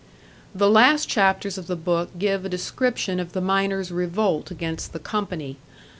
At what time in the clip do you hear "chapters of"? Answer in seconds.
1.07-1.67